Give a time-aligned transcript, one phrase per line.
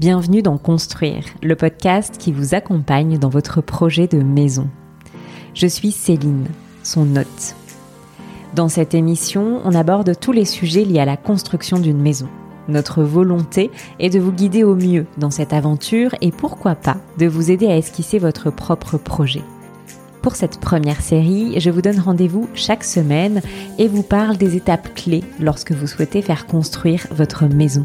[0.00, 4.66] Bienvenue dans Construire, le podcast qui vous accompagne dans votre projet de maison.
[5.52, 6.46] Je suis Céline,
[6.82, 7.54] son hôte.
[8.54, 12.28] Dans cette émission, on aborde tous les sujets liés à la construction d'une maison.
[12.66, 17.26] Notre volonté est de vous guider au mieux dans cette aventure et pourquoi pas de
[17.26, 19.42] vous aider à esquisser votre propre projet.
[20.22, 23.42] Pour cette première série, je vous donne rendez-vous chaque semaine
[23.78, 27.84] et vous parle des étapes clés lorsque vous souhaitez faire construire votre maison.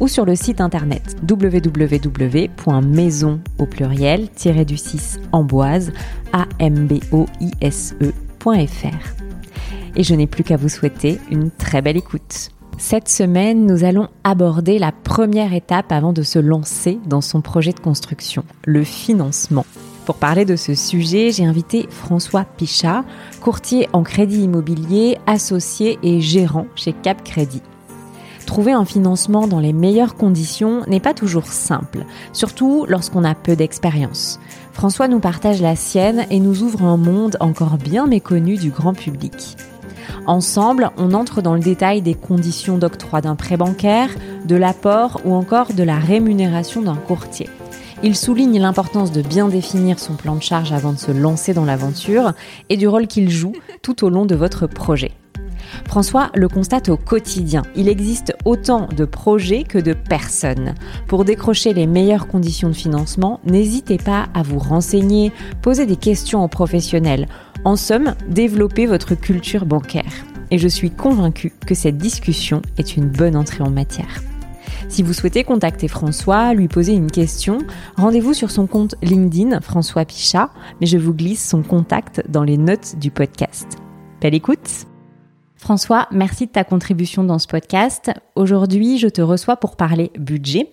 [0.00, 2.20] ou sur le site internet www.maison
[3.58, 4.28] au pluriel
[4.66, 5.92] du 6 amboise
[6.32, 9.24] a m b o i s e.fr.
[9.96, 12.50] Et je n'ai plus qu'à vous souhaiter une très belle écoute.
[12.78, 17.72] Cette semaine, nous allons aborder la première étape avant de se lancer dans son projet
[17.72, 19.64] de construction, le financement.
[20.06, 23.04] Pour parler de ce sujet, j'ai invité François Pichat,
[23.40, 27.62] courtier en crédit immobilier, associé et gérant chez Cap Crédit.
[28.46, 33.56] Trouver un financement dans les meilleures conditions n'est pas toujours simple, surtout lorsqu'on a peu
[33.56, 34.38] d'expérience.
[34.72, 38.94] François nous partage la sienne et nous ouvre un monde encore bien méconnu du grand
[38.94, 39.56] public.
[40.26, 44.10] Ensemble, on entre dans le détail des conditions d'octroi d'un prêt bancaire,
[44.44, 47.48] de l'apport ou encore de la rémunération d'un courtier.
[48.02, 51.64] Il souligne l'importance de bien définir son plan de charge avant de se lancer dans
[51.64, 52.32] l'aventure
[52.68, 55.12] et du rôle qu'il joue tout au long de votre projet.
[55.86, 57.62] François le constate au quotidien.
[57.76, 60.74] Il existe autant de projets que de personnes.
[61.06, 65.32] Pour décrocher les meilleures conditions de financement, n'hésitez pas à vous renseigner,
[65.62, 67.28] poser des questions aux professionnels.
[67.64, 70.12] En somme, développer votre culture bancaire.
[70.50, 74.22] Et je suis convaincue que cette discussion est une bonne entrée en matière.
[74.88, 77.58] Si vous souhaitez contacter François, lui poser une question,
[77.96, 80.50] rendez-vous sur son compte LinkedIn François Pichat,
[80.80, 83.78] mais je vous glisse son contact dans les notes du podcast.
[84.20, 84.86] Belle écoute
[85.64, 88.10] François, merci de ta contribution dans ce podcast.
[88.34, 90.68] Aujourd'hui, je te reçois pour parler budget.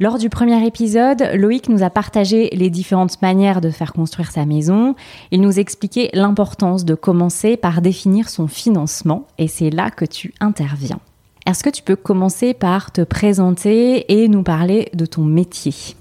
[0.00, 4.44] Lors du premier épisode, Loïc nous a partagé les différentes manières de faire construire sa
[4.44, 4.96] maison.
[5.30, 10.34] Il nous expliquait l'importance de commencer par définir son financement et c'est là que tu
[10.40, 10.98] interviens.
[11.46, 15.94] Est-ce que tu peux commencer par te présenter et nous parler de ton métier?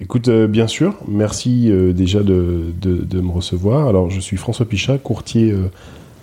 [0.00, 2.74] Écoute, euh, bien sûr, merci euh, déjà de,
[3.12, 3.86] me recevoir.
[3.86, 5.70] Alors, je suis François Pichat, courtier euh,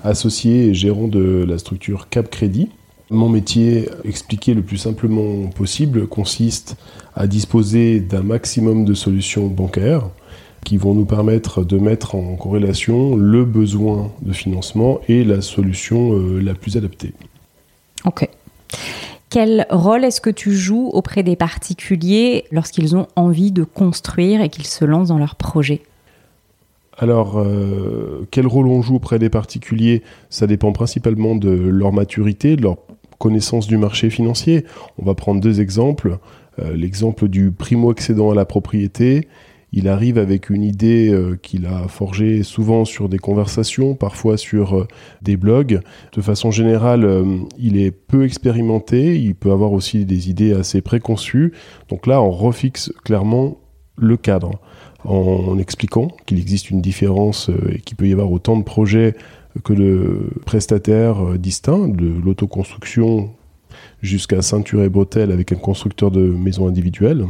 [0.03, 2.69] associé et gérant de la structure Cap Crédit.
[3.09, 6.77] Mon métier, expliqué le plus simplement possible, consiste
[7.15, 10.09] à disposer d'un maximum de solutions bancaires
[10.63, 16.13] qui vont nous permettre de mettre en corrélation le besoin de financement et la solution
[16.39, 17.13] la plus adaptée.
[18.05, 18.29] Ok.
[19.29, 24.49] Quel rôle est-ce que tu joues auprès des particuliers lorsqu'ils ont envie de construire et
[24.49, 25.81] qu'ils se lancent dans leur projet?
[27.01, 30.03] Alors, euh, quel rôle on joue auprès des particuliers?
[30.29, 32.77] Ça dépend principalement de leur maturité, de leur
[33.17, 34.65] connaissance du marché financier.
[34.99, 36.19] On va prendre deux exemples.
[36.59, 39.27] Euh, l'exemple du primo-accédant à la propriété
[39.73, 44.85] il arrive avec une idée euh, qu'il a forgée souvent sur des conversations, parfois sur
[45.21, 45.79] des blogs.
[46.11, 47.09] De façon générale,
[47.57, 51.53] il est peu expérimenté, il peut avoir aussi des idées assez préconçues.
[51.87, 53.59] Donc là, on refixe clairement
[53.95, 54.59] le cadre
[55.05, 59.15] en, expliquant qu'il existe une différence et qu'il peut y avoir autant de projets
[59.63, 63.31] que de prestataires distincts, de l'autoconstruction
[64.01, 67.25] jusqu'à ceinture et bretelles avec un constructeur de maisons individuelles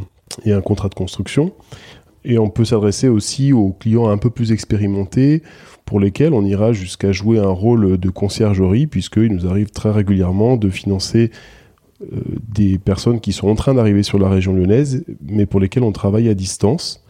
[0.46, 1.54] et un contrat de construction.
[2.24, 5.42] Et on peut s'adresser aussi aux clients un peu plus expérimentés,
[5.86, 10.56] pour lesquels on ira jusqu'à jouer un rôle de conciergerie, puisqu'il nous arrive très régulièrement
[10.56, 11.32] de financer
[12.02, 15.84] euh, des personnes qui sont en train d'arriver sur la région lyonnaise, mais pour lesquelles
[15.84, 17.04] on travaille à distance.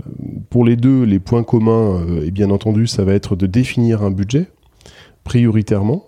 [0.00, 0.10] Euh,
[0.50, 4.02] pour les deux, les points communs, euh, et bien entendu, ça va être de définir
[4.02, 4.48] un budget
[5.24, 6.04] prioritairement.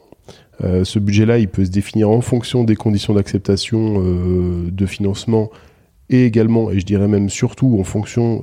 [0.60, 4.02] ce budget-là, il peut se définir en fonction des conditions d'acceptation
[4.70, 5.50] de financement
[6.08, 8.42] et également, et je dirais même surtout en fonction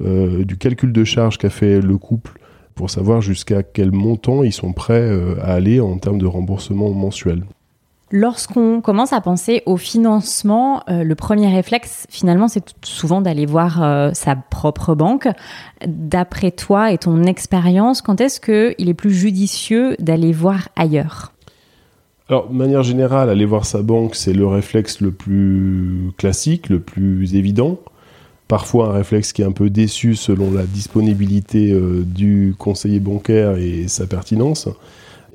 [0.00, 2.38] euh, du calcul de charge qu'a fait le couple
[2.74, 6.90] pour savoir jusqu'à quel montant ils sont prêts euh, à aller en termes de remboursement
[6.90, 7.44] mensuel.
[8.16, 14.12] Lorsqu'on commence à penser au financement, euh, le premier réflexe, finalement, c'est souvent d'aller voir
[14.14, 15.26] sa propre banque.
[15.84, 21.32] D'après toi et ton expérience, quand est-ce qu'il est plus judicieux d'aller voir ailleurs?
[22.28, 26.78] Alors, de manière générale, aller voir sa banque, c'est le réflexe le plus classique, le
[26.78, 27.80] plus évident.
[28.46, 33.56] parfois un réflexe qui est un peu déçu selon la disponibilité euh, du conseiller bancaire
[33.56, 34.68] et sa pertinence.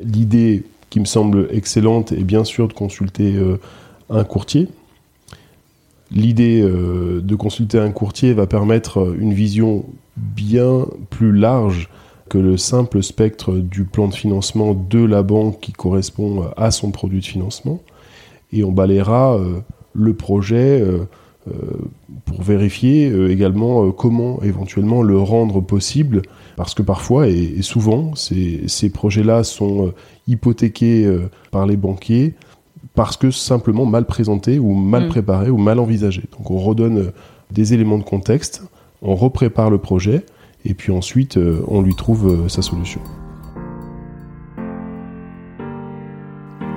[0.02, 3.59] L'idée qui me semble excellente est bien sûr de consulter euh,
[4.09, 4.68] un courtier.
[6.12, 9.86] L'idée euh, de consulter un courtier va permettre une vision
[10.18, 11.89] bien plus large
[12.30, 16.91] que le simple spectre du plan de financement de la banque qui correspond à son
[16.91, 17.80] produit de financement.
[18.51, 19.39] Et on balayera
[19.94, 21.06] le projet euh,
[22.25, 26.22] pour vérifier euh, également euh, comment éventuellement le rendre possible,
[26.56, 29.94] parce que parfois et, souvent ces, ces projets-là sont
[30.28, 31.10] hypothéqués
[31.51, 32.36] par les banquiers
[32.96, 35.10] parce que simplement mal présentés ou mal mm.
[35.10, 36.25] préparés ou mal envisagés.
[36.38, 37.12] Donc on redonne
[37.51, 38.63] des éléments de contexte,
[39.01, 40.25] on reprépare le projet
[40.66, 43.01] et puis ensuite on lui trouve sa solution.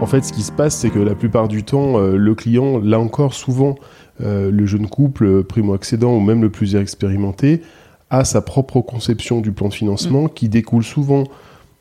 [0.01, 2.99] En fait, ce qui se passe, c'est que la plupart du temps, le client, là
[2.99, 3.77] encore, souvent,
[4.23, 7.63] euh, le jeune couple primo-accédant ou même le plus expérimenté
[8.11, 10.31] a sa propre conception du plan de financement mm.
[10.35, 11.25] qui découle souvent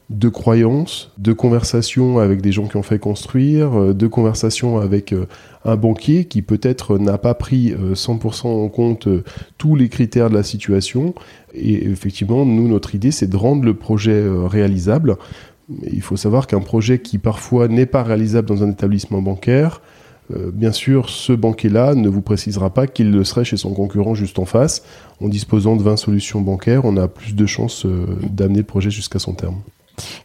[0.09, 5.13] de croyances, de conversations avec des gens qui ont fait construire, euh, de conversations avec
[5.13, 5.25] euh,
[5.63, 9.07] un banquier qui peut-être n'a pas pris 100% en compte
[9.57, 11.13] tous les critères de la situation.
[11.53, 15.17] Et effectivement, nous, notre idée, c'est de rendre le projet réalisable.
[15.83, 19.90] il faut savoir qu'un projet qui parfois n'est pas réalisable dans un établissement bancaire, euh,
[20.53, 24.39] bien sûr, ce banquier-là ne vous précisera pas qu'il le serait chez son concurrent juste
[24.39, 24.83] en face.
[25.21, 28.89] En disposant de 20 solutions bancaires, on a plus de chances euh, d'amener le projet
[28.89, 29.57] jusqu'à son terme.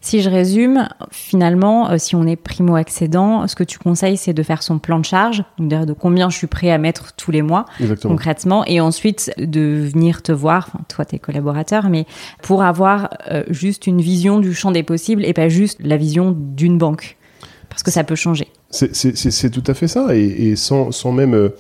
[0.01, 4.43] Si je résume, finalement, euh, si on est primo-accédant, ce que tu conseilles, c'est de
[4.43, 7.67] faire son plan de charge, de combien je suis prêt à mettre tous les mois,
[8.03, 12.07] concrètement, et ensuite de venir te voir, toi, tes collaborateurs, mais
[12.43, 13.11] pour avoir
[13.49, 17.19] juste une vision du champ des possibles et pas juste la vision d'une banque.
[17.69, 18.49] Parce que ça peut changer.
[18.71, 21.51] C'est tout à fait ça, et, sans, même euh,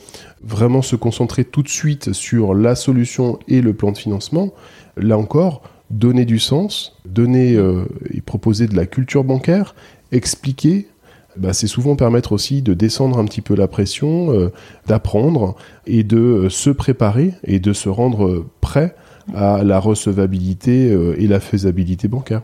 [0.43, 4.53] vraiment se concentrer tout de suite sur la solution et le plan de financement,
[4.97, 9.75] là encore, donner du sens, donner euh, et proposer de la culture bancaire,
[10.11, 10.88] expliquer,
[11.37, 14.53] bah, c'est souvent permettre aussi de descendre un petit peu la pression, euh,
[14.87, 15.55] d'apprendre
[15.87, 18.97] et de se préparer et de se rendre prêt
[19.35, 20.87] à la recevabilité
[21.19, 22.43] et la faisabilité bancaire.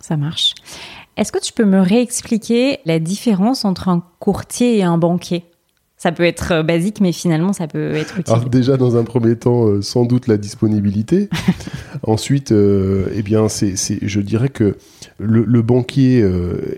[0.00, 0.54] Ça marche.
[1.16, 5.44] Est-ce que tu peux me réexpliquer la différence entre un courtier et un banquier?
[5.98, 8.34] Ça peut être euh, basique, mais finalement, ça peut être utile.
[8.34, 11.30] Alors déjà, dans un premier temps, euh, sans doute la disponibilité.
[12.02, 14.76] Ensuite, euh, eh bien, c'est, je dirais que
[15.18, 16.22] le, banquier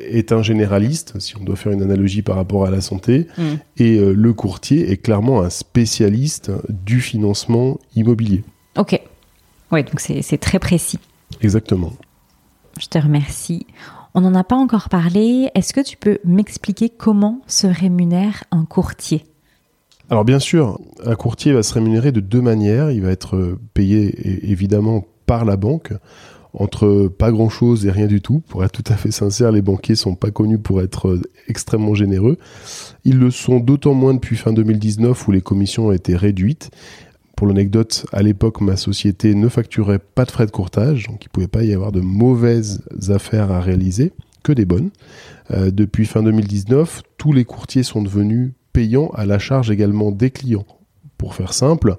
[0.08, 3.43] est un généraliste, si on doit faire une analogie par rapport à la santé, mm.
[3.79, 8.44] et le courtier est clairement un spécialiste du financement immobilier.
[8.76, 9.00] Ok.
[9.73, 11.00] Oui, donc c'est très précis.
[11.43, 11.93] Exactement.
[12.81, 13.67] Je te remercie.
[14.19, 15.49] On n'en a pas encore parlé.
[15.55, 19.25] Est-ce que tu peux m'expliquer comment se rémunère un courtier?
[20.11, 22.91] Alors bien sûr, un courtier va se rémunérer de deux manières.
[22.91, 25.93] Il va être payé évidemment par la banque
[26.53, 28.41] entre pas grand chose et rien du tout.
[28.49, 32.38] Pour être tout à fait sincère, les banquiers sont pas connus pour être extrêmement généreux.
[33.05, 36.73] Ils le sont d'autant moins depuis fin 2019 où les commissions ont été réduites.
[37.38, 41.29] Pour l'anecdote, à l'époque, ma société ne facturait pas de frais de courtage, donc il
[41.29, 44.12] ne pouvait pas y avoir de mauvaises affaires à réaliser,
[44.43, 44.90] que des bonnes.
[45.52, 50.32] Euh, depuis fin 2019, tous les courtiers sont devenus payants à la charge également des
[50.32, 50.67] clients.
[51.17, 51.94] Pour faire simple,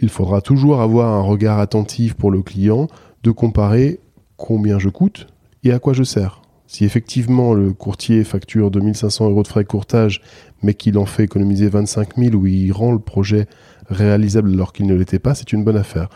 [0.00, 2.88] il faudra toujours avoir un regard attentif pour le client
[3.22, 4.00] de comparer
[4.36, 5.28] combien je coûte
[5.64, 6.42] et à quoi je sers.
[6.66, 10.20] Si effectivement le courtier facture 2500 euros de frais de courtage,
[10.62, 13.46] mais qu'il en fait économiser 25 000 ou il rend le projet
[13.88, 16.08] réalisable alors qu'il ne l'était pas, c'est une bonne affaire.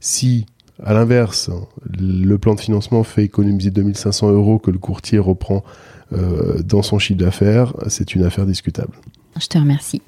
[0.00, 0.46] Si,
[0.82, 1.50] à l'inverse,
[1.98, 5.64] le plan de financement fait économiser 2500 euros que le courtier reprend
[6.12, 8.92] euh, dans son chiffre d'affaires, c'est une affaire discutable.
[9.40, 10.02] Je te remercie.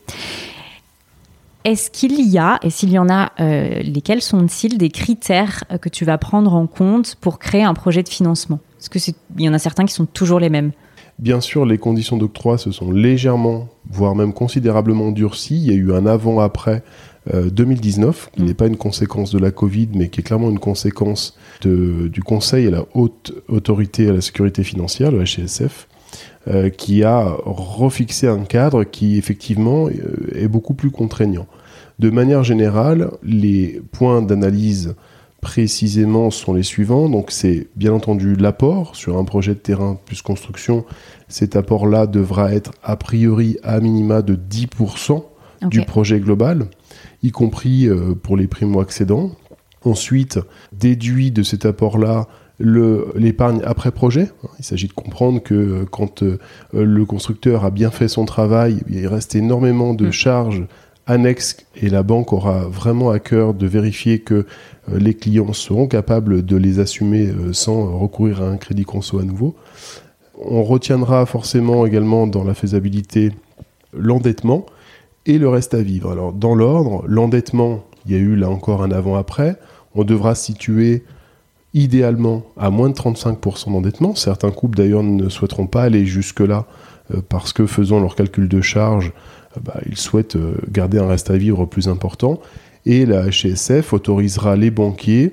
[1.64, 5.78] Est-ce qu'il y a, et s'il y en a, euh, lesquels sont-ils des critères euh,
[5.78, 8.60] que tu vas prendre en compte pour créer un projet de financement?
[8.80, 10.72] Est-ce qu'il y en a certains qui sont toujours les mêmes?
[11.18, 15.56] Bien sûr, les conditions d'octroi se sont légèrement, voire même considérablement durcies.
[15.56, 16.84] Il y a eu un avant-après
[17.32, 18.44] 2019, qui mm.
[18.46, 22.66] n'est pas une conséquence de la Covid, mais qui est clairement une conséquence du Conseil
[22.68, 25.88] à la haute autorité à la sécurité financière, le HCSF,
[26.48, 31.46] euh, qui a refixé un cadre qui effectivement euh, est beaucoup plus contraignant.
[31.98, 34.94] De manière générale, les points d'analyse
[35.40, 37.08] précisément sont les suivants.
[37.08, 40.84] Donc c'est bien entendu l'apport sur un projet de terrain plus construction.
[41.28, 45.24] Cet apport-là devra être a priori à minima de 10%
[45.66, 46.66] du projet global,
[47.22, 49.32] y compris euh, pour les primo-accédants.
[49.84, 50.38] Ensuite,
[50.72, 52.26] déduit de cet apport-là
[52.60, 54.32] l'épargne après projet.
[54.58, 56.38] Il s'agit de comprendre que euh, quand euh,
[56.72, 60.12] le constructeur a bien fait son travail, il reste énormément de mm.
[60.12, 60.66] charges
[61.06, 64.44] annexe et la banque aura vraiment à cœur de vérifier que
[64.92, 69.56] les clients seront capables de les assumer sans recourir à un crédit conso à nouveau.
[70.38, 73.32] On retiendra forcément également dans la faisabilité
[73.94, 74.66] l'endettement
[75.28, 76.10] et le reste à vivre.
[76.10, 79.56] Alors dans l'ordre, l'endettement, il y a eu là encore un avant-après.
[79.94, 81.04] On devra situer
[81.74, 84.16] idéalement à moins de 35% d'endettement.
[84.16, 86.66] Certains couples d'ailleurs ne souhaiteront pas aller jusque-là
[87.14, 89.12] euh, parce que faisant leur calcul de charge,
[89.62, 90.38] bah, ils souhaitent
[90.70, 92.40] garder un reste à vivre plus important
[92.86, 95.30] et la HSF autorisera les banquiers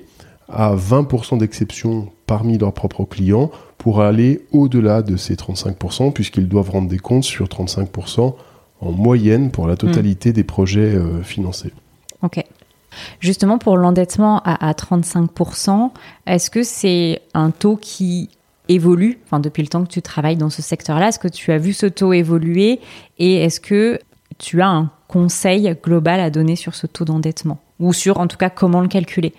[0.49, 6.69] à 20% d'exception parmi leurs propres clients pour aller au-delà de ces 35%, puisqu'ils doivent
[6.69, 8.33] rendre des comptes sur 35%
[8.85, 11.73] en moyenne pour la totalité des projets euh, financés.
[12.21, 12.43] Ok.
[13.19, 15.91] Justement, pour l'endettement à, 35%,
[16.27, 18.29] est-ce que c'est un taux qui
[18.69, 21.09] évolue enfin, depuis le temps que tu travailles dans ce secteur-là?
[21.09, 22.79] Est-ce que tu as vu ce taux évoluer?
[23.17, 23.99] Et est-ce que
[24.37, 27.59] tu as un conseil global à donner sur ce taux d'endettement?
[27.79, 29.33] Ou sur, en tout cas, comment le calculer?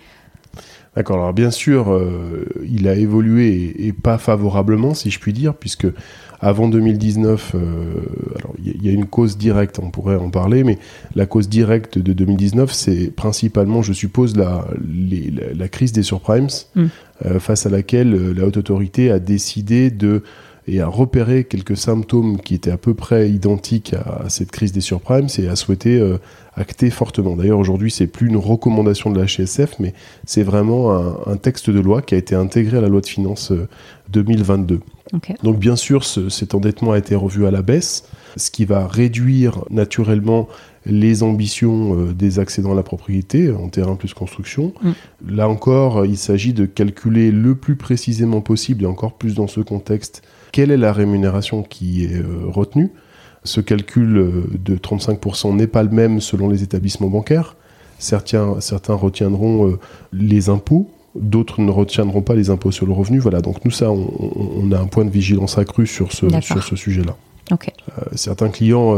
[0.97, 5.53] D'accord, alors bien sûr, euh, il a évolué et, pas favorablement, si je puis dire,
[5.53, 5.85] puisque
[6.39, 7.59] avant 2019, euh,
[8.37, 10.77] alors il y, a une cause directe, on pourrait en parler, mais
[11.15, 14.67] la cause directe de 2019, c'est principalement, je suppose, la,
[15.55, 16.85] la, crise des surprimes, mm.
[17.25, 20.23] euh, face à laquelle la haute autorité a décidé de
[20.69, 24.81] et a repéré quelques symptômes qui étaient à peu près identiques à, cette crise des
[24.81, 26.17] surprimes et a souhaité euh,
[26.55, 27.37] acter fortement.
[27.37, 29.93] D'ailleurs, aujourd'hui, c'est plus une recommandation de la HSF, mais
[30.25, 30.91] c'est vraiment
[31.25, 33.53] un, texte de loi qui a été intégré à la loi de finances
[34.09, 34.81] 2022.
[35.43, 39.63] Donc, bien sûr, cet endettement a été revu à la baisse, ce qui va réduire
[39.69, 40.47] naturellement
[40.85, 44.73] les ambitions euh, des accédants à la propriété en terrain plus construction.
[44.81, 45.35] Mm.
[45.35, 49.59] Là encore, il s'agit de calculer le plus précisément possible, et encore plus dans ce
[49.59, 52.91] contexte, quelle est la rémunération qui est euh, retenue.
[53.43, 57.55] Ce calcul euh, de 35% n'est pas le même selon les établissements bancaires.
[57.99, 59.75] Certains, certains retiendront
[60.13, 60.87] les impôts,
[61.19, 63.19] d'autres ne retiendront pas les impôts sur le revenu.
[63.19, 66.75] Voilà, donc nous, ça, on, a un point de vigilance accru sur ce, sur ce
[66.75, 67.15] sujet-là.
[68.15, 68.95] certains clients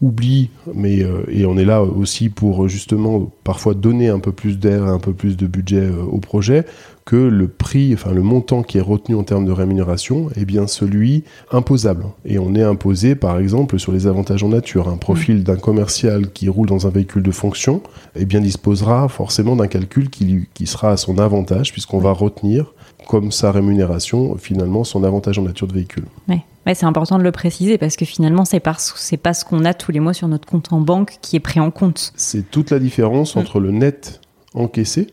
[0.00, 4.84] oublient, mais, et on est là aussi pour justement parfois donner un peu plus d'air,
[4.84, 6.64] un peu plus de budget au projet,
[7.08, 10.66] que le prix, enfin le montant qui est retenu en termes de rémunération est bien
[10.66, 12.04] celui imposable.
[12.26, 14.90] Et on est imposé, par exemple, sur les avantages en nature.
[14.90, 17.82] Un profil d'un commercial qui roule dans un véhicule de fonction,
[18.14, 22.74] eh bien disposera forcément d'un calcul qui, qui sera à son avantage, puisqu'on va retenir
[23.06, 26.04] comme sa rémunération, finalement, son avantage en nature de véhicule.
[26.28, 26.42] Ouais.
[26.74, 28.76] c'est important de le préciser parce que finalement, c'est pas,
[29.22, 31.60] pas ce qu'on a tous les mois sur notre compte en banque qui est pris
[31.60, 32.12] en compte.
[32.16, 33.38] C'est toute la différence mm.
[33.38, 34.20] entre le net
[34.54, 35.08] encaissé,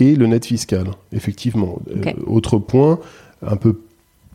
[0.00, 1.78] et le net fiscal, effectivement.
[1.90, 2.98] Euh, autre point,
[3.46, 3.80] un peu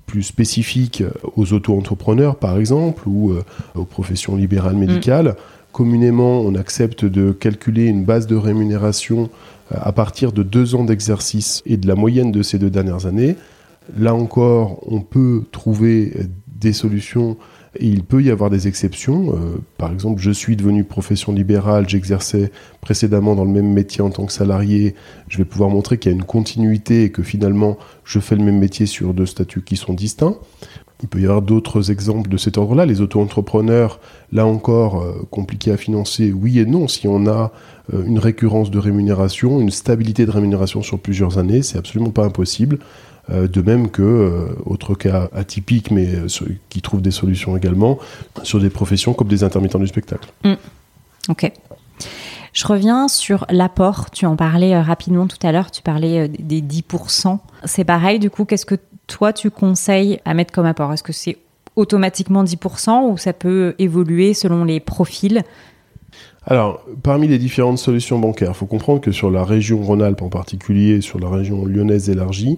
[0.05, 1.03] plus spécifique
[1.35, 5.29] aux auto-entrepreneurs, par exemple, ou euh, aux professions libérales médicales.
[5.29, 5.35] Mm.
[5.75, 9.29] Communément, on accepte de calculer une base de rémunération
[9.73, 13.07] euh, à partir de deux ans d'exercice et de la moyenne de ces deux dernières
[13.07, 13.35] années.
[13.97, 16.13] Là encore, on peut trouver
[16.47, 17.35] des solutions
[17.79, 19.35] il peut y avoir des exceptions.
[19.35, 22.51] Euh, par exemple, je suis devenu profession libérale, j'exerçais
[22.81, 24.95] précédemment dans le même métier en tant que salarié.
[25.27, 28.43] Je vais pouvoir montrer qu'il y a une continuité et que finalement, je fais le
[28.43, 30.35] même métier sur deux statuts qui sont distincts.
[31.05, 32.87] Il peut y avoir d'autres exemples de cet ordre-là.
[32.87, 33.99] Les auto-entrepreneurs,
[34.31, 36.87] là encore, euh, compliqués à financer, oui et non.
[36.87, 37.51] Si on a
[37.93, 42.25] euh, une récurrence de rémunération, une stabilité de rémunération sur plusieurs années, c'est absolument pas
[42.25, 42.79] impossible.
[43.29, 46.07] Euh, de même que, euh, autre cas atypique, mais
[46.69, 47.99] qui trouvent des solutions également,
[48.41, 50.27] sur des professions comme des intermittents du spectacle.
[50.43, 50.53] Mm.
[51.29, 51.51] Ok.
[52.55, 54.09] Je reviens sur l'apport.
[54.11, 55.71] Tu en parlais rapidement tout à l'heure.
[55.71, 57.37] Tu parlais des 10%.
[57.65, 58.75] C'est pareil, du coup, qu'est-ce que
[59.07, 60.93] toi tu conseilles à mettre comme apport?
[60.93, 61.37] Est-ce que c'est
[61.75, 65.43] automatiquement 10% ou ça peut évoluer selon les profils?
[66.45, 70.29] Alors, parmi les différentes solutions bancaires, il faut comprendre que sur la région Rhône-Alpes en
[70.29, 72.57] particulier, sur la région lyonnaise élargie,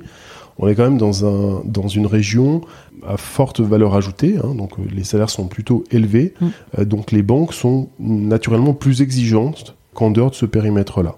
[0.60, 2.62] on est quand même dans, un, dans une région
[3.08, 6.48] à forte valeur ajoutée, hein, donc euh, les salaires sont plutôt élevés, mm.
[6.80, 11.16] euh, donc les banques sont naturellement plus exigeantes qu'en dehors de ce périmètre-là.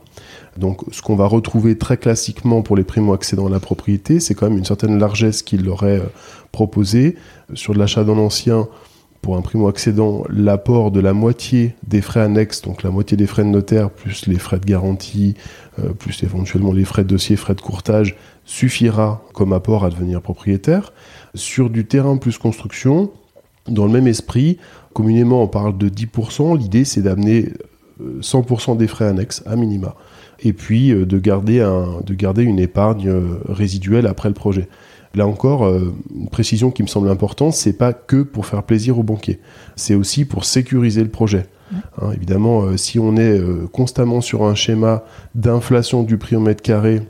[0.56, 4.48] Donc ce qu'on va retrouver très classiquement pour les primo-accédants à la propriété, c'est quand
[4.48, 6.06] même une certaine largesse qu'ils leur est euh,
[6.54, 7.18] proposée.
[7.56, 8.70] Sur l'achat d'un ancien,
[9.22, 13.44] pour un primo-accédant, l'apport de la moitié des frais annexes, donc la moitié des frais
[13.44, 15.36] de notaire, plus les frais de garantie,
[16.00, 20.94] plus éventuellement les frais de dossier, frais de courtage, suffira comme apport à devenir propriétaire.
[21.36, 23.12] Sur du terrain plus construction,
[23.68, 24.58] dans le même esprit,
[24.94, 27.50] communément on parle de 10%, l'idée c'est d'amener
[28.22, 29.96] 100% euh, des frais annexes à minima.
[30.42, 34.68] Et puis euh, de, garder un, de garder une épargne euh, résiduelle après le projet.
[35.16, 39.04] Là encore, une précision qui me semble importante, c'est pas que pour faire plaisir aux
[39.04, 39.40] banquiers,
[39.76, 41.48] c'est aussi pour sécuriser le projet.
[42.00, 43.42] Hein, évidemment, si on est
[43.72, 45.04] constamment sur un schéma
[45.34, 47.02] d'inflation du prix au mètre carré,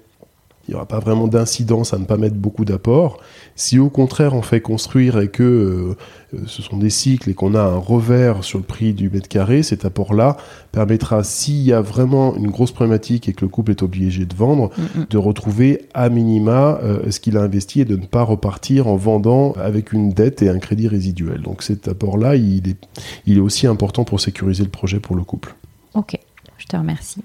[0.69, 3.17] il n'y aura pas vraiment d'incidence à ne pas mettre beaucoup d'apports.
[3.55, 7.55] Si au contraire on fait construire et que euh, ce sont des cycles et qu'on
[7.55, 10.38] a un revers sur le prix du mètre carré, cet apport-là
[10.71, 14.35] permettra, s'il y a vraiment une grosse problématique et que le couple est obligé de
[14.35, 15.05] vendre, mm, mm.
[15.09, 18.95] de retrouver à minima euh, ce qu'il a investi et de ne pas repartir en
[18.95, 21.41] vendant avec une dette et un crédit résiduel.
[21.41, 22.88] Donc cet apport-là, il est,
[23.25, 25.55] il est aussi important pour sécuriser le projet pour le couple.
[25.95, 26.15] Ok,
[26.59, 27.23] je te remercie.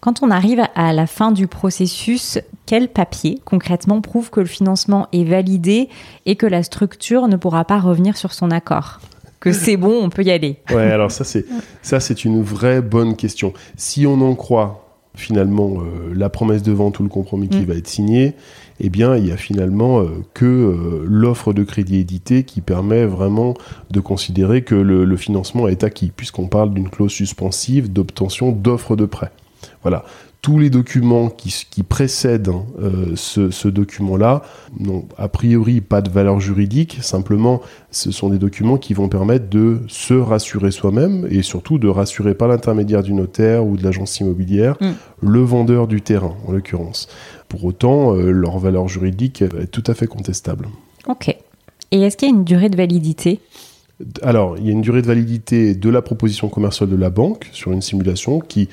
[0.00, 5.08] Quand on arrive à la fin du processus, quel papier concrètement prouve que le financement
[5.12, 5.90] est validé
[6.24, 9.00] et que la structure ne pourra pas revenir sur son accord?
[9.40, 10.56] Que c'est bon, on peut y aller.
[10.70, 11.44] Ouais, alors ça c'est
[11.82, 13.52] ça c'est une vraie bonne question.
[13.76, 17.64] Si on en croit finalement euh, la promesse de vente ou le compromis qui mm.
[17.64, 18.34] va être signé,
[18.80, 23.04] eh bien il y a finalement euh, que euh, l'offre de crédit édité qui permet
[23.04, 23.52] vraiment
[23.90, 29.04] de considérer que le financement est acquis, puisqu'on parle d'une clause suspensive d'obtention d'offre de
[29.04, 29.30] prêt.
[29.82, 30.04] Voilà.
[30.42, 34.42] Tous les documents qui, précèdent hein, euh, ce, document-là
[34.78, 37.60] n'ont a priori pas de valeur juridique, simplement
[37.90, 42.34] ce sont des documents qui vont permettre de se rassurer soi-même et surtout de rassurer
[42.34, 44.92] par l'intermédiaire du notaire ou de l'agence immobilière mm.
[45.20, 47.08] le vendeur du terrain en l'occurrence.
[47.48, 50.68] Pour autant, euh, leur valeur juridique est tout à fait contestable.
[51.06, 51.36] Ok.
[51.90, 53.40] Et est-ce qu'il y a une durée de validité?
[54.22, 57.48] Alors, il y a une durée de validité de la proposition commerciale de la banque
[57.52, 58.68] sur une simulation qui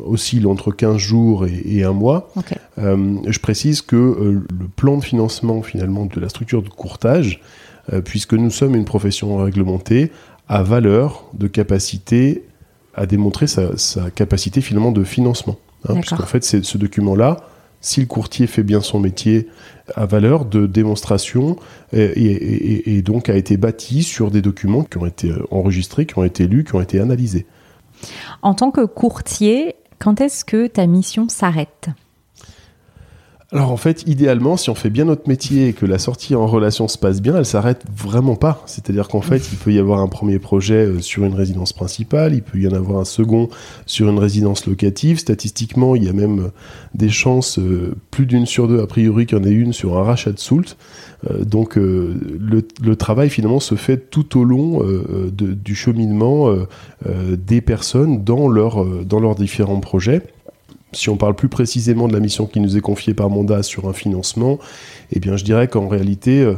[0.00, 2.30] oscille entre 15 jours et, un mois.
[2.78, 7.40] Euh, je précise que euh, le plan de financement finalement de la structure de courtage,
[7.92, 10.12] euh, puisque nous sommes une profession réglementée,
[10.48, 12.44] a valeur de capacité
[12.94, 13.70] à démontrer sa,
[14.14, 15.56] capacité finalement de financement.
[15.88, 17.38] Hein, puisqu'en fait, c'est ce document-là,
[17.80, 19.48] si le courtier fait bien son métier,
[19.96, 21.56] a valeur de démonstration
[21.92, 26.22] et, et, donc a été bâti sur des documents qui ont été enregistrés, qui ont
[26.22, 27.46] été lus, qui ont été analysés.
[28.42, 31.86] En tant que courtier, quand est-ce que ta mission s'arrête?
[33.54, 36.46] Alors en fait, idéalement, si on fait bien notre métier et que la sortie en
[36.46, 38.62] relation se passe bien, elle s'arrête vraiment pas.
[38.64, 42.32] C'est-à-dire qu'en fait, il peut y avoir un premier projet euh, sur une résidence principale,
[42.32, 43.50] il peut y en avoir un second
[43.84, 45.18] sur une résidence locative.
[45.18, 46.48] Statistiquement, il y a même euh,
[46.94, 49.98] des chances, euh, plus d'une sur deux a priori qu'il y en ait une sur
[49.98, 50.78] un rachat de Soult.
[51.40, 54.82] donc le, travail finalement se fait tout au long
[55.30, 56.52] du cheminement
[57.06, 60.22] des personnes dans, leur, dans leurs différents projets.
[60.92, 63.88] Si on parle plus précisément de la mission qui nous est confiée par mandat sur
[63.88, 64.58] un financement,
[65.10, 66.56] eh bien je dirais qu'en réalité, euh,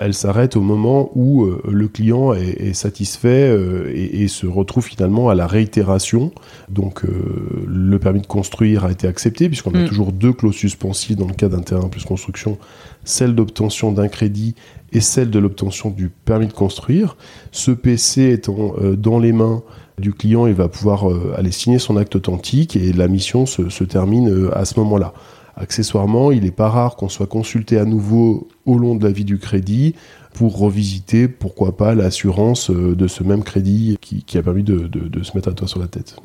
[0.00, 3.56] elle s'arrête au moment où euh, le client est, satisfait
[3.94, 6.32] et, se retrouve finalement à la réitération.
[6.68, 9.88] Donc le permis de construire a été accepté puisqu'on a mm.
[9.88, 12.58] toujours deux clauses suspensives dans le cas d'un terrain plus construction,
[13.04, 14.54] celle d'obtention d'un crédit
[14.92, 17.16] et celle de l'obtention du permis de construire.
[17.52, 19.62] Ce PC étant dans les mains
[19.98, 23.84] du client, il va pouvoir euh, aller signer son acte authentique et la mission se,
[23.84, 25.12] termine euh, à ce moment-là.
[25.56, 29.24] Accessoirement, il n'est pas rare qu'on soit consulté à nouveau au long de la vie
[29.24, 29.94] du crédit
[30.32, 34.90] pour revisiter, pourquoi pas, l'assurance euh, de ce même crédit qui, a permis de,
[35.22, 36.16] se mettre à toi sur la tête.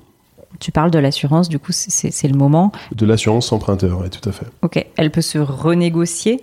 [0.60, 2.72] Tu parles de l'assurance, du coup, c'est le moment.
[2.96, 4.48] De l'assurance emprunteur, oui, tout à fait.
[4.64, 6.42] Ok, elle peut se renégocier?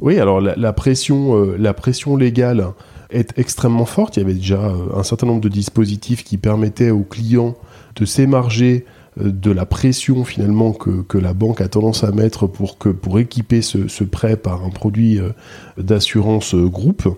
[0.00, 2.68] Oui, alors la, pression, la pression légale
[3.10, 4.16] est extrêmement forte.
[4.16, 7.54] Il y avait déjà euh, un certain nombre de dispositifs qui permettaient aux clients
[7.96, 12.78] de s'émarger euh, de la pression finalement que, la banque a tendance à mettre pour,
[12.78, 15.30] que, équiper ce, prêt par un produit euh,
[15.76, 17.08] d'assurance groupe.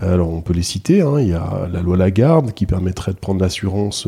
[0.00, 1.18] Alors on peut les citer, hein.
[1.18, 4.06] il y a la loi Lagarde qui permettrait de prendre l'assurance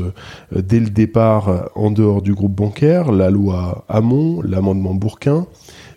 [0.53, 5.47] dès le départ en dehors du groupe bancaire, la loi Hamon, l'amendement Bourquin,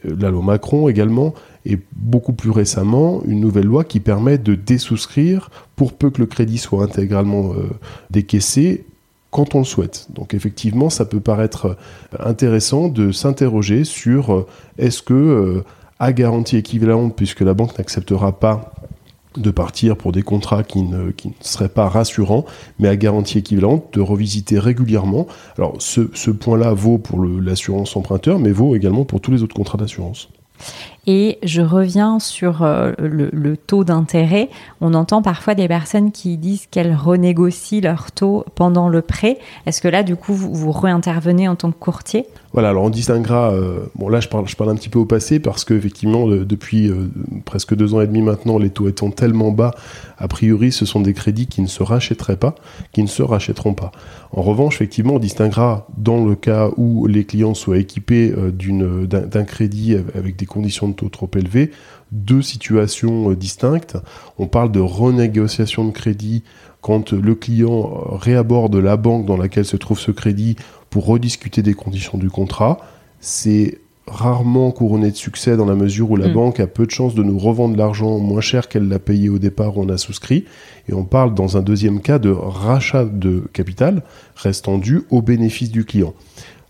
[0.03, 5.49] la loi Macron également, et beaucoup plus récemment une nouvelle loi qui permet de désouscrire
[5.75, 7.69] pour peu que le crédit soit intégralement euh,
[8.09, 8.85] décaissé
[9.33, 10.07] quand on le souhaite.
[10.11, 15.63] Donc effectivement, ça peut paraître euh, intéressant de s'interroger sur euh, est-ce que
[15.99, 18.73] à garantie équivalente, puisque la banque n'acceptera pas
[19.37, 22.45] de partir pour des contrats qui ne, seraient pas rassurants,
[22.79, 25.27] mais à garantie équivalente, de revisiter régulièrement.
[25.57, 29.55] Alors ce, ce point-là vaut pour l'assurance emprunteur, mais vaut également pour tous les autres
[29.55, 30.29] contrats d'assurance.
[31.05, 34.49] Et je reviens sur euh, le, taux d'intérêt.
[34.79, 39.37] On entend parfois des personnes qui disent qu'elles renégocient leur taux pendant le prêt.
[39.65, 42.25] Est-ce que là, du coup, vous, vous réintervenez en tant que courtier?
[42.53, 43.51] Voilà, alors on distinguera.
[43.51, 46.89] Euh, bon, là, je parle, je parle un petit peu au passé parce qu'effectivement, depuis
[46.89, 47.09] euh,
[47.43, 49.75] presque deux ans et demi maintenant, les taux étant tellement bas,
[50.17, 52.55] a priori, ce sont des crédits qui ne se rachèteraient pas,
[52.93, 53.91] qui ne se rachèteront pas.
[54.31, 59.95] En revanche, effectivement, on distinguera dans le cas où les clients soient équipés d'un crédit
[60.15, 61.71] avec des conditions de taux trop élevés,
[62.11, 63.97] deux situations euh, distinctes.
[64.37, 66.43] On parle de renégociation de crédit
[66.81, 70.57] quand le client réaborde la banque dans laquelle se trouve ce crédit
[70.89, 72.77] pour rediscuter des conditions du contrat,
[73.21, 76.33] c'est rarement couronné de succès dans la mesure où la mm.
[76.33, 79.39] banque a peu de chances de nous revendre l'argent moins cher qu'elle l'a payé au
[79.39, 80.45] départ où on a souscrit.
[80.89, 84.03] Et on parle dans un deuxième cas de rachat de capital
[84.35, 86.13] restant dû au bénéfice du client.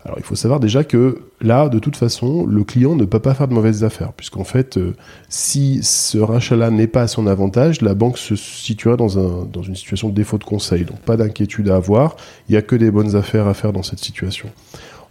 [0.04, 3.32] Alors il faut savoir déjà que là, de toute façon, le client ne peut pas
[3.32, 4.94] faire de mauvaises affaires, puisqu'en fait, euh,
[5.30, 10.10] si ce rachat-là n'est pas à son avantage, la banque se un, dans une situation
[10.10, 10.84] de défaut de conseil.
[10.84, 12.16] Donc pas d'inquiétude à avoir,
[12.48, 14.50] il n'y a que des bonnes affaires à faire dans cette situation.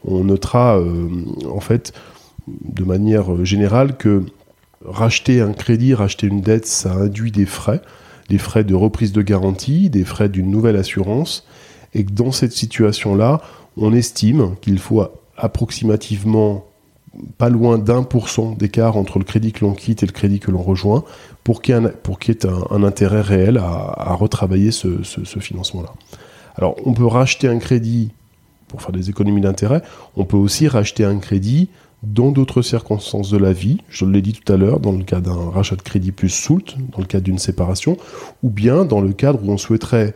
[0.06, 1.08] On notera euh,
[1.50, 1.94] en fait
[2.48, 4.24] de manière générale que
[4.86, 7.82] racheter un crédit, racheter une dette, ça induit des frais,
[8.30, 11.48] des frais de reprise de garantie, des frais d'une nouvelle assurance,
[11.94, 13.42] et que dans cette situation-là,
[13.78, 15.04] on estime qu'il faut
[15.38, 16.66] approximativement
[17.38, 20.40] pas loin d'un pour cent d'écart entre le crédit que l'on quitte et le crédit
[20.40, 21.04] que l'on rejoint
[21.44, 25.94] pour qu'il y ait un, intérêt réel à, retravailler ce, ce financement-là.
[26.56, 28.12] Alors on peut racheter un crédit
[28.68, 29.84] pour faire des économies d'intérêt,
[30.16, 31.70] on peut aussi racheter un crédit
[32.04, 35.22] dans d'autres circonstances de la vie, je l'ai dit tout à l'heure, dans le cas
[35.22, 37.98] d'un rachat de crédit plus soult, dans le cadre d'une séparation,
[38.44, 40.14] ou bien dans le cadre où on souhaiterait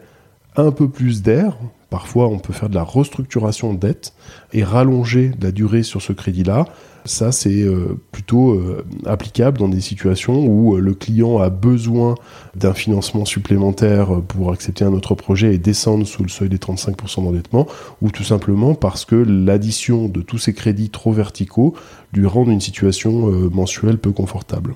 [0.58, 1.58] un peu plus d'air,
[1.90, 4.14] parfois on peut faire de la restructuration de dette
[4.54, 6.66] et rallonger la durée sur ce crédit-là,
[7.08, 12.16] ça, c'est euh, plutôt euh, applicable dans des situations où euh, le client a besoin
[12.56, 17.24] d'un financement supplémentaire pour accepter un autre projet et descendre sous le seuil des 35%
[17.24, 17.66] d'endettement,
[18.02, 21.74] ou tout simplement parce que l'addition de tous ces crédits trop verticaux
[22.14, 24.76] lui rend une situation mensuelle peu confortable.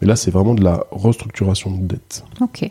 [0.00, 2.24] Mais là, c'est vraiment de la restructuration de dette.
[2.40, 2.70] Ok.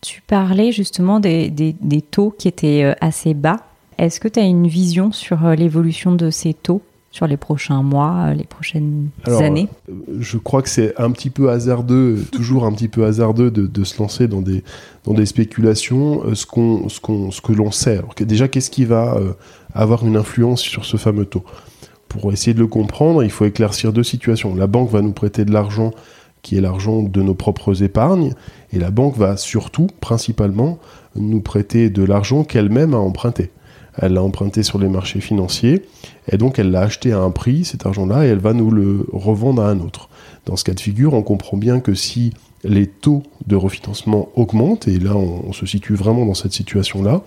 [0.00, 3.58] Tu parlais justement des, des taux qui étaient assez bas.
[3.98, 6.82] Est-ce que tu as une vision sur l'évolution de ces taux
[7.16, 9.68] sur les prochains mois, euh, les prochaines années?
[9.88, 13.84] euh, Je crois que c'est un petit peu hasardeux, toujours un petit peu hasardeux de,
[13.84, 14.62] se lancer dans des,
[15.04, 16.22] dans des spéculations.
[16.26, 19.18] Euh, ce, qu'on, ce, qu'on, ce que l'on sait, déjà, qu'est-ce qui va
[19.72, 21.44] avoir une influence sur ce fameux taux?
[22.08, 24.54] Pour essayer de le comprendre, il faut éclaircir deux situations.
[24.54, 25.92] La banque va nous prêter de l'argent
[26.46, 28.32] qui est l'argent de nos propres épargnes,
[28.72, 30.78] et la banque va surtout, principalement,
[31.16, 33.50] nous prêter de l'argent qu'elle-même a emprunté
[33.98, 35.82] elle l'a emprunté sur les marchés financiers,
[36.30, 39.06] et donc elle l'a acheté à un prix, cet argent-là, et elle va nous le
[39.12, 40.08] revendre à un autre.
[40.44, 42.32] Dans ce cas de figure, on comprend bien que si
[42.62, 47.22] les taux de refinancement augmentent, et là on, se situe vraiment dans cette situation-là,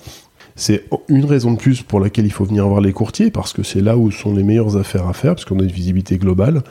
[0.60, 3.63] c'est une raison de plus pour laquelle il faut venir voir les courtiers, parce que
[3.63, 6.63] c'est là où sont les meilleures affaires à faire, parce qu'on a une visibilité globale.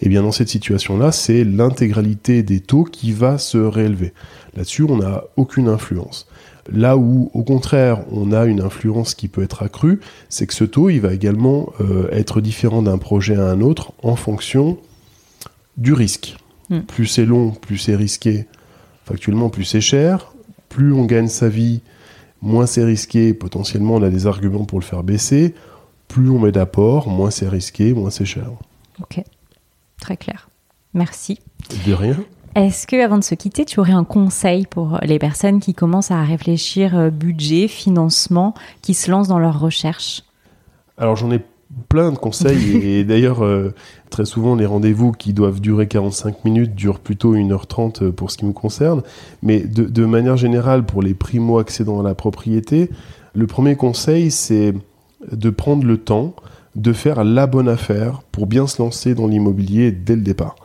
[0.00, 4.12] Et bien dans cette situation-là, c'est l'intégralité des taux qui va se réélever.
[4.56, 6.28] Là-dessus, on n'a aucune influence.
[6.72, 10.62] Là où, au contraire, on a une influence qui peut être accrue, c'est que ce
[10.62, 14.78] taux, il va également euh, être différent d'un projet à un autre en fonction
[15.76, 16.36] du risque.
[16.70, 16.82] Hmm.
[16.82, 18.46] Plus c'est long, plus c'est risqué.
[19.04, 20.32] Factuellement, plus c'est cher.
[20.68, 21.80] Plus on gagne sa vie,
[22.42, 23.32] moins c'est risqué.
[23.32, 25.54] Potentiellement, on a des arguments pour le faire baisser.
[26.08, 28.50] Plus on met d'apport, moins c'est risqué, moins c'est cher.
[29.00, 29.22] Ok,
[30.00, 30.50] très clair.
[30.92, 31.38] Merci.
[31.86, 32.16] De rien.
[32.54, 36.10] Est-ce que, avant de se quitter, tu aurais un conseil pour les personnes qui commencent
[36.10, 38.52] à réfléchir euh, budget, financement,
[38.82, 40.22] qui se lancent dans leur recherche?
[40.98, 41.40] Alors j'en ai
[41.88, 43.74] plein de conseils et, d'ailleurs euh,
[44.10, 48.38] très souvent les rendez-vous qui doivent durer 45 minutes durent plutôt 1h30 euh, pour ce
[48.38, 49.02] qui me concerne.
[49.42, 52.90] Mais de, de manière générale, pour les primo-accédants à la propriété,
[53.34, 54.74] le premier conseil c'est
[55.30, 56.34] de prendre le temps
[56.74, 60.56] de faire la bonne affaire pour bien se lancer dans l'immobilier dès le départ.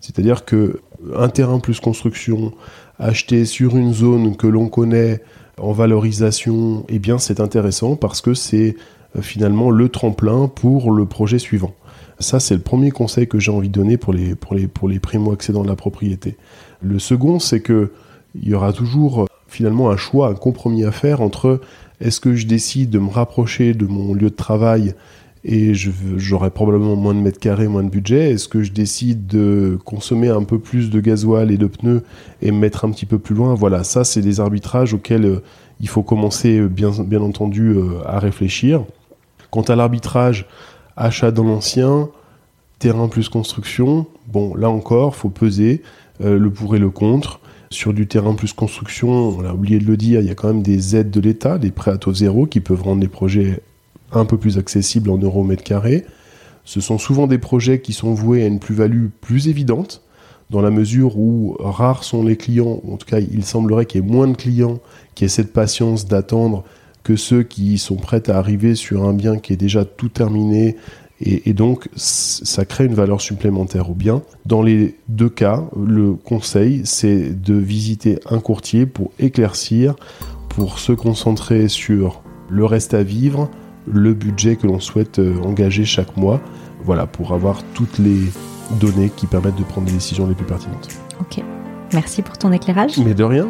[0.00, 0.80] C'est-à-dire que
[1.14, 2.52] un terrain plus construction
[2.98, 5.22] acheté sur une zone que l'on connaît
[5.58, 8.76] en valorisation, eh bien c'est intéressant parce que c'est
[9.20, 11.74] finalement le tremplin pour le projet suivant.
[12.18, 14.88] Ça, c'est le premier conseil que j'ai envie de donner pour les, pour les, pour
[14.88, 16.36] les primo-accédants de la propriété.
[16.82, 17.92] Le second, c'est que
[18.34, 21.60] il y aura toujours euh, finalement un choix, un compromis à faire entre
[22.00, 24.94] est-ce que je décide de me rapprocher de mon lieu de travail
[25.44, 28.32] et j'aurai probablement moins de mètres carrés, moins de budget?
[28.32, 32.02] Est-ce que je décide de consommer un peu plus de gasoil et de pneus
[32.42, 33.54] et me mettre un petit peu plus loin?
[33.54, 35.42] Voilà, ça, c'est des arbitrages auxquels euh,
[35.80, 38.84] il faut commencer, euh, bien, bien entendu, euh, à réfléchir.
[39.50, 40.46] Quant à l'arbitrage,
[40.96, 42.08] achat dans l'ancien,
[42.78, 45.82] terrain plus construction, bon, là encore, faut peser
[46.20, 47.40] le pour et le contre.
[47.70, 50.48] Sur du terrain plus construction, on a oublié de le dire, il y a quand
[50.48, 53.60] même des aides de l'État, des prêts à taux zéro qui peuvent rendre les projets
[54.12, 56.06] un peu plus accessible en euros mètre carré.
[56.64, 60.02] Ce sont souvent des projets qui sont voués à une plus-value plus évidente,
[60.50, 64.04] dans la mesure où rares sont les clients, en tout cas il semblerait qu'il y
[64.04, 64.78] ait moins de clients
[65.16, 66.62] qui aient cette patience d'attendre
[67.06, 70.74] que ceux qui sont prêts à arriver sur un bien qui est déjà tout terminé
[71.20, 74.22] Et, donc, ça crée une valeur supplémentaire au bien.
[74.44, 79.94] Dans les deux cas, le conseil, c'est de visiter un courtier pour éclaircir,
[80.48, 83.48] pour se concentrer sur le reste à vivre,
[83.86, 86.40] le budget que l'on souhaite euh, engager chaque mois,
[86.82, 88.18] voilà, pour avoir toutes les
[88.80, 90.88] données qui permettent de prendre les décisions les plus pertinentes.
[91.20, 91.40] Ok,
[91.94, 92.98] merci pour ton éclairage.
[92.98, 93.46] Mais de rien.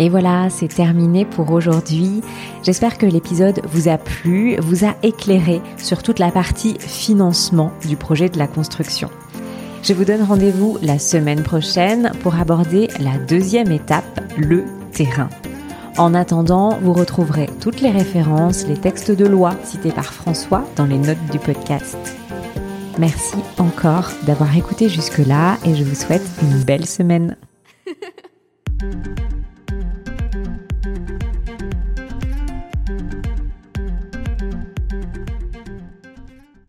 [0.00, 2.22] Et voilà, c'est terminé pour aujourd'hui.
[2.62, 7.98] J'espère que l'épisode vous a plu, vous a éclairé sur toute la partie financement du
[7.98, 9.10] projet de la construction.
[9.82, 15.28] Je vous donne rendez-vous la semaine prochaine pour aborder la deuxième étape, le terrain.
[15.98, 20.86] En attendant, vous retrouverez toutes les références, les textes de loi cités par François dans
[20.86, 21.98] les notes du podcast.
[22.98, 27.36] Merci encore d'avoir écouté jusque-là et je vous souhaite une belle semaine.